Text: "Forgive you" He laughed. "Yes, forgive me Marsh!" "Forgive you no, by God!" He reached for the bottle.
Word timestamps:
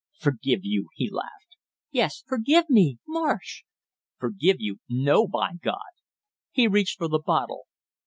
"Forgive 0.17 0.61
you" 0.63 0.87
He 0.95 1.11
laughed. 1.11 1.57
"Yes, 1.91 2.23
forgive 2.25 2.71
me 2.71 2.97
Marsh!" 3.07 3.65
"Forgive 4.17 4.55
you 4.59 4.79
no, 4.89 5.27
by 5.27 5.51
God!" 5.61 5.77
He 6.51 6.67
reached 6.67 6.97
for 6.97 7.07
the 7.07 7.19
bottle. 7.23 7.67